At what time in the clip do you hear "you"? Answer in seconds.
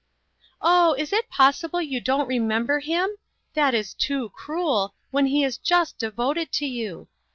1.79-2.01, 6.65-7.07